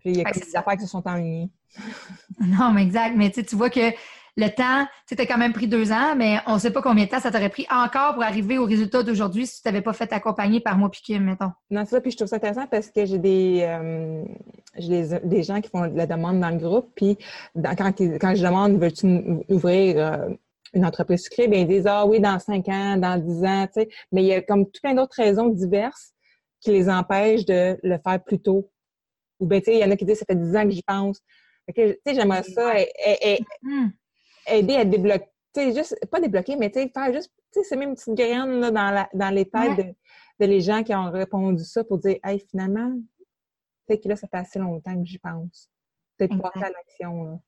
[0.00, 1.50] Puis il y a des affaires qui se sont enlignées.
[2.40, 3.14] non, mais exact.
[3.16, 3.92] Mais tu vois que
[4.36, 7.04] le temps, tu as quand même pris deux ans, mais on ne sait pas combien
[7.04, 9.92] de temps ça t'aurait pris encore pour arriver au résultat d'aujourd'hui si tu n'avais pas
[9.92, 11.52] fait accompagner par moi piqué, mettons.
[11.70, 12.00] Non, c'est ça.
[12.00, 14.24] Puis je trouve ça intéressant parce que j'ai des, euh,
[15.24, 16.90] des, gens qui font la demande dans le groupe.
[16.96, 17.16] Puis
[17.54, 19.06] quand, quand je demande, veux-tu
[19.48, 20.28] ouvrir euh,
[20.74, 23.80] une entreprise sucrée, bien, ils disent Ah oui, dans cinq ans, dans dix ans, tu
[23.80, 23.88] sais.
[24.12, 26.12] Mais il y a comme tout plein d'autres raisons diverses
[26.60, 28.70] qui les empêchent de le faire plus tôt.
[29.40, 30.70] Ou bien, tu sais, il y en a qui disent Ça fait dix ans que
[30.70, 31.20] j'y pense.
[31.74, 33.90] tu sais, j'aimerais ça mm-hmm.
[34.48, 37.68] aider à débloquer, tu sais, juste, pas débloquer, mais tu sais, faire juste, tu sais,
[37.68, 39.94] c'est même une petite graine là, dans, la, dans les têtes de,
[40.40, 43.24] de, les gens qui ont répondu ça pour dire Hey, finalement, tu
[43.88, 45.68] sais, que là, ça fait assez longtemps que j'y pense.
[46.16, 47.40] Peut-être passer à l'action.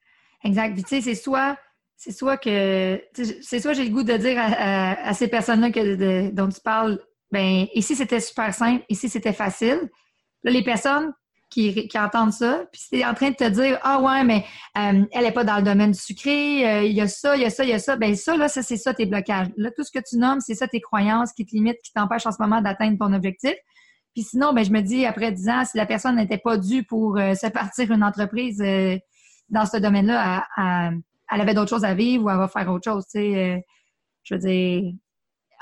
[0.45, 0.75] Exact.
[0.75, 1.57] Puis, tu sais, c'est soit
[1.97, 5.71] c'est soit que c'est soit j'ai le goût de dire à, ces personnes-là
[6.33, 7.01] dont tu parles,
[7.33, 9.91] ben ici c'était super simple, ici c'était facile.
[10.45, 11.13] Là, les personnes
[11.51, 14.45] qui, qui entendent ça, puis c'est en train de te dire Ah ouais, mais
[14.77, 17.43] euh, elle n'est pas dans le domaine du sucré, euh, il y a ça, il
[17.43, 17.97] y a ça, il y a ça.
[17.97, 19.49] Ben ça, là, ça, c'est ça tes blocages.
[19.57, 22.27] Là, tout ce que tu nommes, c'est ça tes croyances qui te limitent, qui t'empêchent
[22.27, 23.55] en ce moment d'atteindre ton objectif.
[24.15, 26.85] Puis sinon, ben je me dis, après 10 ans, si la personne n'était pas due
[26.85, 28.63] pour euh, se partir une entreprise
[29.49, 30.91] dans ce domaine-là à
[31.33, 33.35] elle avait d'autres choses à vivre ou elle va faire autre chose, tu sais.
[33.35, 33.59] Euh,
[34.23, 34.93] je veux dire,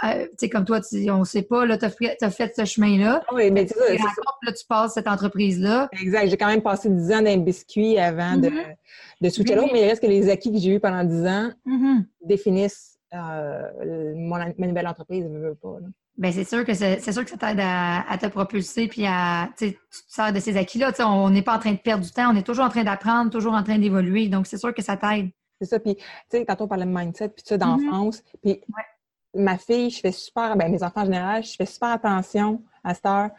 [0.04, 2.64] euh, tu sais, comme toi, tu, on ne sait pas, là, tu as, fait ce
[2.64, 3.22] chemin-là.
[3.28, 5.88] Ah oui, mais tu sais, là, tu passes cette entreprise-là.
[6.00, 6.28] Exact.
[6.28, 8.76] J'ai quand même passé 10 ans d'un biscuit avant de, mm-hmm.
[9.20, 12.04] de switcher mais il reste que les acquis que j'ai eus pendant 10 ans mm-hmm.
[12.24, 15.78] définissent euh, mon, ma nouvelle entreprise, je veux pas.
[15.80, 15.86] Là.
[16.16, 19.72] Bien, c'est sûr que c'est sûr que ça t'aide à, te propulser puis à tu
[19.72, 20.92] te sers de ces acquis-là.
[21.00, 23.30] On n'est pas en train de perdre du temps, on est toujours en train d'apprendre,
[23.30, 24.28] toujours en train d'évoluer.
[24.28, 25.30] Donc, c'est sûr que ça t'aide.
[25.64, 25.80] C'est ça.
[25.80, 28.38] Puis, tu sais, quand on parlait de mindset, puis ça, d'enfance, mm-hmm.
[28.42, 28.60] puis
[29.34, 32.94] ma fille, je fais super, ben, mes enfants en général, je fais super attention à
[32.94, 33.30] cette heure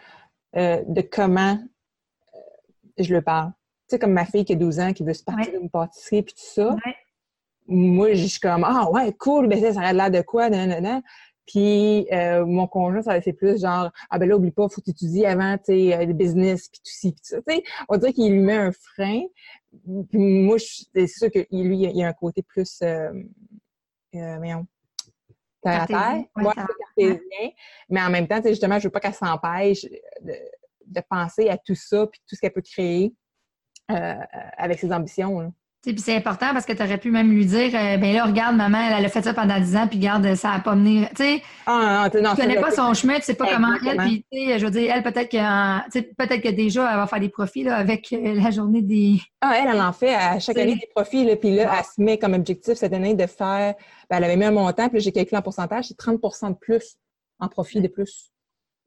[0.55, 1.57] euh, de comment
[2.35, 2.39] euh,
[2.97, 3.51] je le parle.
[3.87, 6.23] Tu sais, comme ma fille qui a 12 ans, qui veut se partir d'une pâtisserie,
[6.23, 6.75] puis tout ça.
[7.67, 11.01] Moi, je suis comme, ah ouais, cool, mais ça, ça a l'air de quoi, nan,
[11.47, 15.25] Puis euh, mon conjoint, ça c'est plus genre ah ben là oublie pas, faut étudier
[15.25, 17.37] avant, tu sais, le business puis tout ci puis ça.
[17.37, 19.21] Tu sais, on dirait qu'il lui met un frein
[19.85, 23.11] moi, c'est sûr que lui, il y a un côté plus, euh,
[24.15, 24.65] euh, voyons,
[25.61, 26.23] terre à terre.
[26.35, 27.49] Moi, cartésien.
[27.89, 30.33] Mais en même temps, justement, je veux pas qu'elle s'empêche de,
[30.85, 33.13] de, penser à tout ça puis tout ce qu'elle peut créer
[33.91, 34.19] euh,
[34.57, 35.39] avec ses ambitions.
[35.39, 35.51] Là.
[35.93, 38.55] Puis c'est important parce que tu aurais pu même lui dire euh, ben là, regarde,
[38.55, 41.07] maman, elle, a fait ça pendant 10 ans, puis regarde, ça n'a pas mené.
[41.15, 44.37] Tu sais, ah, tu connais pas son chemin, tu sais pas comment elle, puis tu
[44.37, 47.63] sais, je veux dire, elle, peut-être que, peut-être que déjà, elle va faire des profits
[47.63, 49.19] là, avec euh, la journée des.
[49.41, 52.01] Ah, elle, elle en fait à chaque année des profits, là, puis là, elle se
[52.01, 53.75] met comme objectif cette année de faire.
[54.09, 56.97] Ben, elle avait mis un montant, puis j'ai calculé en pourcentage, c'est 30 de plus
[57.39, 58.31] en profit de plus.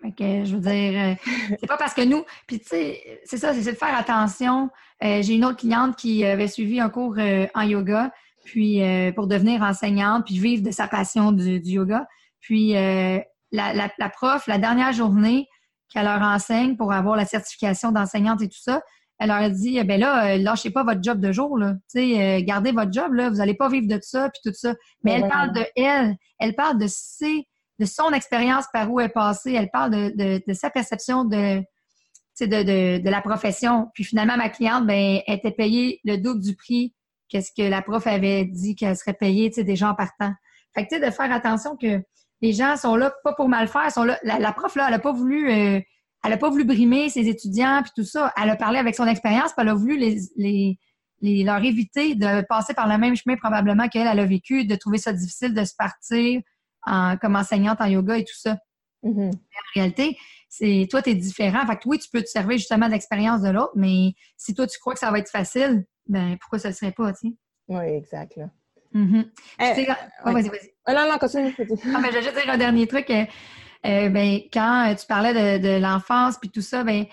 [0.05, 1.15] Okay, je veux dire, euh,
[1.61, 4.71] c'est pas parce que nous, puis tu sais, c'est ça, c'est de faire attention.
[5.05, 8.13] Euh, j'ai une autre cliente qui avait suivi un cours euh, en yoga,
[8.45, 8.81] puis
[9.15, 12.07] pour devenir enseignante, puis vivre de sa passion du, yoga.
[12.41, 15.47] Puis la, la, prof, la dernière journée
[15.93, 18.81] qu'elle leur enseigne pour avoir la certification d'enseignante et tout ça,
[19.19, 21.75] elle leur a dit, eh ben là, lâchez pas votre job de jour, là.
[21.93, 23.29] Tu sais, gardez votre job, là.
[23.29, 24.75] Vous n'allez pas vivre de ça, puis tout ça.
[25.05, 26.17] Mais elle parle de elle.
[26.39, 27.47] Elle parle de ses
[27.79, 29.53] de son expérience par où elle est passée.
[29.53, 31.63] Elle parle de, de, sa perception de,
[32.47, 33.89] de, de, la profession.
[33.95, 36.95] Puis finalement, ma cliente, ben, était payée le double du prix
[37.29, 40.33] qu'est-ce que la prof avait dit qu'elle serait payée, tu sais, des gens partant.
[40.75, 42.03] Fait que, de faire attention que
[42.41, 44.19] les gens sont là pas pour mal faire, sont là.
[44.23, 45.81] La, prof, là, elle a pas voulu, euh,
[46.25, 48.33] elle a pas voulu brimer ses étudiants puis tout ça.
[48.41, 50.79] Elle a parlé avec son expérience, puis elle a voulu les, les,
[51.21, 54.77] les, leur éviter de passer par le même chemin probablement qu'elle, elle a vécu, de
[54.77, 56.41] trouver ça difficile de se partir
[56.87, 58.57] en, comme enseignante en yoga et tout ça.
[59.05, 59.33] Mm-hmm.
[59.33, 61.67] En réalité, c'est toi, tu es différent.
[61.67, 64.67] Fait que oui, tu peux te servir justement de l'expérience de l'autre, mais si toi,
[64.67, 67.35] tu crois que ça va être facile, ben pourquoi ça ne serait pas, tu sais?
[67.69, 68.37] Oui, exact.
[68.37, 68.47] Là.
[68.95, 69.87] Eh,
[70.25, 70.73] oh, vas-y, vas-y.
[70.87, 71.55] Ah, non, non, continue.
[71.59, 73.11] ah, ben, je vais juste dire un dernier truc.
[73.11, 73.25] Euh,
[73.87, 77.05] euh, ben, quand tu parlais de, de l'enfance puis tout ça, ben,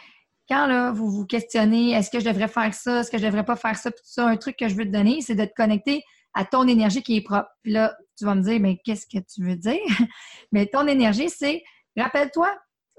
[0.47, 3.45] quand là, vous vous questionnez est-ce que je devrais faire ça, est-ce que je devrais
[3.45, 5.53] pas faire ça, tout ça, un truc que je veux te donner, c'est de te
[5.53, 7.49] connecter à ton énergie qui est propre.
[7.63, 9.79] Puis là, tu vas me dire, mais qu'est-ce que tu veux dire?
[10.51, 11.63] mais ton énergie, c'est,
[11.97, 12.49] rappelle-toi,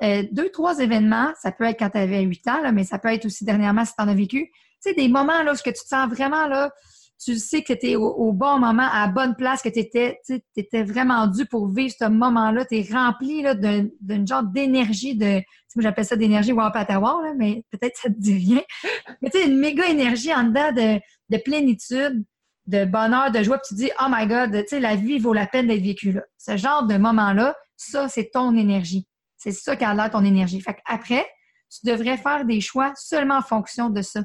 [0.02, 2.98] euh, deux, trois événements, ça peut être quand tu avais huit ans, là, mais ça
[2.98, 4.50] peut être aussi dernièrement si tu en as vécu.
[4.82, 6.70] Tu sais, des moments là, où tu te sens vraiment là,
[7.22, 10.20] tu sais que tu es au, bon moment, à la bonne place, que tu étais,
[10.54, 12.66] étais vraiment dû pour vivre ce moment-là.
[12.66, 13.42] Tu es rempli
[14.00, 15.40] d'une genre d'énergie, de,
[15.74, 18.62] moi j'appelle ça d'énergie Wapatawa, là, mais peut-être ça te dit rien.
[19.22, 22.22] Mais tu sais, une méga énergie en dedans de, de plénitude,
[22.66, 25.32] de bonheur, de joie, puis tu dis, oh my God, tu sais, la vie vaut
[25.32, 26.22] la peine d'être vécue là.
[26.36, 29.06] Ce genre de moment-là, ça, c'est ton énergie.
[29.36, 30.60] C'est ça qui a l'air ton énergie.
[30.60, 31.26] Fait après,
[31.70, 34.22] tu devrais faire des choix seulement en fonction de ça.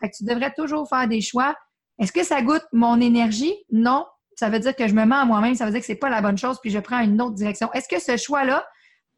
[0.00, 1.54] Fait que tu devrais toujours faire des choix.
[1.98, 3.54] Est-ce que ça goûte mon énergie?
[3.70, 4.06] Non.
[4.36, 6.10] Ça veut dire que je me mens à moi-même, ça veut dire que c'est pas
[6.10, 7.72] la bonne chose, puis je prends une autre direction.
[7.72, 8.66] Est-ce que ce choix-là,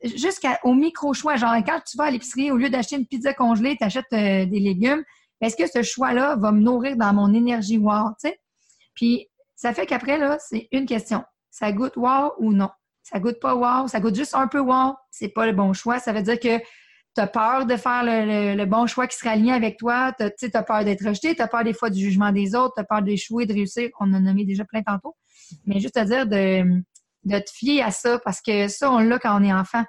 [0.02, 3.84] jusqu'au micro-choix, genre quand tu vas à l'épicerie, au lieu d'acheter une pizza congelée, tu
[3.84, 5.02] achètes euh, des légumes,
[5.40, 7.78] est-ce que ce choix-là va me nourrir dans mon énergie?
[7.78, 8.40] Wow, tu sais?
[8.94, 11.24] Puis ça fait qu'après, là, c'est une question.
[11.50, 12.68] Ça goûte wow ou non?
[13.06, 16.00] Ça goûte pas wow, ça goûte juste un peu wow, c'est pas le bon choix.
[16.00, 19.52] Ça veut dire que tu as peur de faire le, bon choix qui sera aligné
[19.52, 22.56] avec toi, tu as, peur d'être rejeté, tu as peur des fois du jugement des
[22.56, 23.90] autres, tu as peur d'échouer, de réussir.
[24.00, 25.16] On en a nommé déjà plein tantôt.
[25.66, 26.82] Mais juste à dire de,
[27.24, 29.84] de te fier à ça, parce que ça, on l'a quand on est enfant.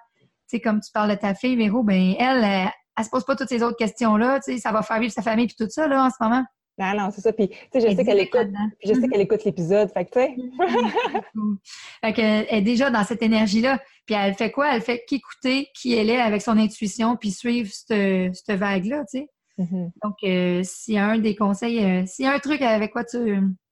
[0.46, 3.50] Sais, comme tu parles de ta fille, Véro, ben elle, elle, se pose pas toutes
[3.50, 4.42] ces autres questions-là.
[4.60, 6.46] Ça va faire vivre sa famille puis tout ça, là, en ce moment.
[6.78, 7.34] Non, non, c'est ça.
[7.34, 9.92] Puis, tu sais, je sais qu'elle écoute, puis je sais qu'elle écoute l'épisode.
[9.92, 10.36] Fait que, tu sais.
[12.04, 13.80] fait qu'elle est déjà dans cette énergie-là.
[14.06, 14.76] Puis, elle fait quoi?
[14.76, 19.20] Elle fait qu'écouter qui elle est avec son intuition, puis suivre cette, cette vague-là, tu
[19.20, 19.28] sais.
[19.58, 19.90] Mm-hmm.
[20.04, 22.92] Donc, euh, s'il y a un des conseils, euh, s'il y a un truc avec
[22.92, 23.18] quoi tu,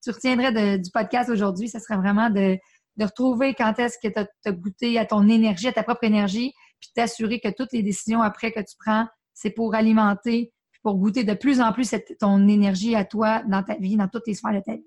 [0.04, 2.58] tu retiendrais du podcast aujourd'hui, ce serait vraiment de,
[2.98, 6.54] de retrouver quand est-ce que tu as, goûté à ton énergie, à ta propre énergie,
[6.80, 10.54] puis t'assurer que toutes les décisions après que tu prends, c'est pour alimenter
[10.86, 14.28] pour goûter de plus en plus ton énergie à toi dans ta vie, dans toutes
[14.28, 14.86] les sphères de ta vie.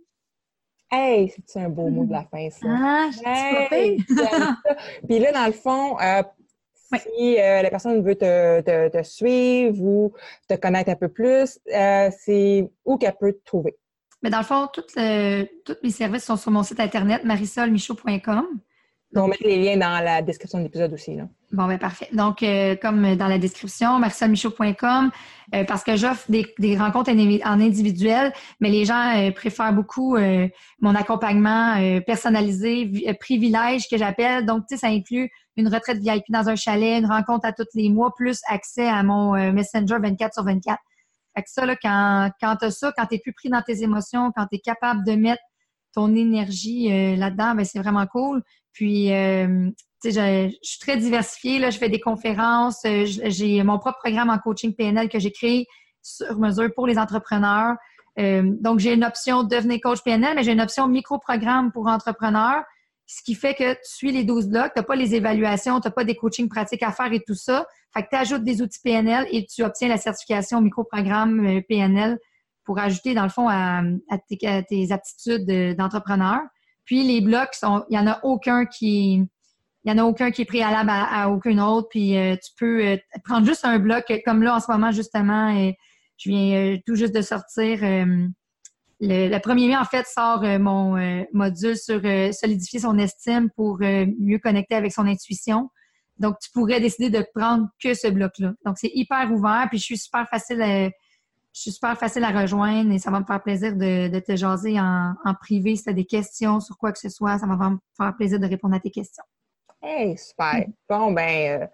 [0.92, 2.68] Hey, c'est un beau mot de la fin, ça?
[2.68, 4.04] Ah, je
[5.08, 6.22] Puis là, dans le fond, euh,
[6.74, 10.12] si euh, la personne veut te, suivre ou
[10.48, 13.76] te connaître un peu plus, euh, c'est où qu'elle peut te trouver?
[14.22, 18.46] Mais dans le fond, tous mes services sont sur mon site internet marisolmichaud.com.
[19.16, 21.14] On va mettre les liens dans la description de l'épisode aussi.
[21.16, 21.28] Là.
[21.50, 22.08] Bon, ben parfait.
[22.12, 25.10] Donc, euh, comme dans la description, marisolmichaud.com,
[25.54, 30.18] euh, parce que j'offre des, rencontres en, individuel, mais les gens euh, préfèrent beaucoup
[30.80, 34.44] mon accompagnement personnalisé, privilège que j'appelle.
[34.44, 37.66] Donc, tu sais, ça inclut une retraite VIP dans un chalet, une rencontre à tous
[37.74, 40.78] les mois, plus accès à mon Messenger 24 sur 24.
[41.34, 43.62] Fait que ça, là, quand, quand tu as ça, quand tu es plus pris dans
[43.62, 45.42] tes émotions, quand tu es capable de mettre
[45.94, 48.42] ton énergie là-dedans, ben c'est vraiment cool.
[48.78, 51.58] Puis, euh, tu sais, je, suis très diversifiée.
[51.58, 52.84] Là, je fais des conférences.
[52.84, 55.66] Euh, j'ai mon propre programme en coaching PNL que j'ai créé
[56.00, 57.74] sur mesure pour les entrepreneurs.
[58.20, 62.62] Euh, donc, j'ai une option devenir coach PNL, mais j'ai une option micro-programme pour entrepreneurs,
[63.06, 65.88] ce qui fait que tu suis les 12 blocs, tu n'as pas les évaluations, tu
[65.88, 67.66] n'as pas des coachings pratiques à faire et tout ça.
[67.92, 72.16] Fait que tu ajoutes des outils PNL et tu obtiens la certification micro-programme PNL
[72.62, 73.82] pour ajouter, dans le fond, à
[74.28, 76.42] tes aptitudes d'entrepreneur.
[76.88, 79.22] Puis les blocs, il n'y en a aucun qui
[79.84, 81.88] il en a aucun qui est préalable à, à aucun autre.
[81.90, 85.50] Puis euh, tu peux euh, prendre juste un bloc, comme là en ce moment justement,
[85.50, 85.76] et
[86.16, 87.80] je viens euh, tout juste de sortir.
[89.00, 90.96] Le, premier mai, en fait, sort mon
[91.34, 92.00] module sur
[92.32, 95.68] solidifier son estime pour mieux connecter avec son intuition.
[96.18, 98.54] Donc, tu pourrais décider de prendre que ce bloc-là.
[98.64, 100.88] Donc, c'est hyper ouvert, puis je suis super facile à,
[101.52, 104.78] je suis super facile à rejoindre et ça va me faire plaisir de, te jaser
[104.78, 107.38] en, privé si tu as des questions sur quoi que ce soit.
[107.38, 109.24] Ça va me faire plaisir de répondre à tes questions.
[109.82, 110.66] Hey, super.
[110.88, 111.66] Bon, ben, euh,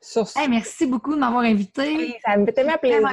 [0.00, 2.16] sur hey, merci beaucoup de m'avoir invité.
[2.24, 3.08] ça me fait tellement plaisir.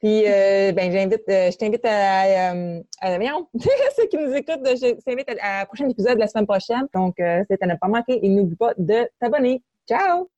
[0.00, 2.52] Puis, euh, ben, j'invite, euh, je t'invite à, à,
[3.00, 3.18] à
[3.96, 6.86] ceux qui nous écoutent, je t'invite à, à, prochain épisode de la semaine prochaine.
[6.94, 9.62] Donc, c'est à ne pas manquer et n'oublie pas de t'abonner.
[9.88, 10.28] Ciao!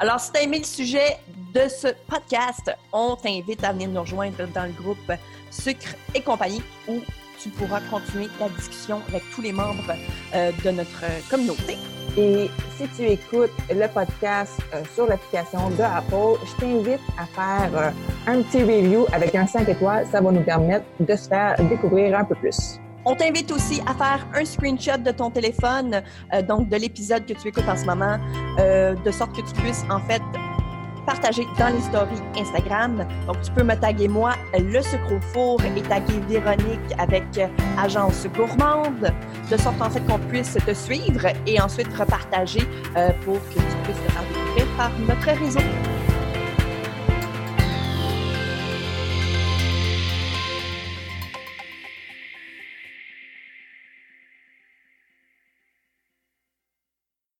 [0.00, 1.16] Alors, si tu as aimé le sujet
[1.52, 5.12] de ce podcast, on t'invite à venir nous rejoindre dans le groupe
[5.50, 7.00] Sucre et compagnie où
[7.40, 9.94] tu pourras continuer la discussion avec tous les membres
[10.34, 11.76] euh, de notre communauté.
[12.16, 17.70] Et si tu écoutes le podcast euh, sur l'application de Apple, je t'invite à faire
[17.74, 17.90] euh,
[18.26, 20.06] un petit review avec un 5 étoiles.
[20.12, 22.78] Ça va nous permettre de se faire découvrir un peu plus.
[23.10, 26.02] On t'invite aussi à faire un screenshot de ton téléphone,
[26.46, 28.18] donc de l'épisode que tu écoutes en ce moment,
[28.58, 30.20] de sorte que tu puisses en fait
[31.06, 33.06] partager dans les stories Instagram.
[33.26, 37.24] Donc, tu peux me taguer moi, le sucre au four, et taguer Véronique avec
[37.78, 39.10] Agence Gourmande,
[39.50, 42.60] de sorte en fait qu'on puisse te suivre et ensuite repartager
[42.94, 45.97] euh, pour que tu puisses te faire découvrir par notre réseau.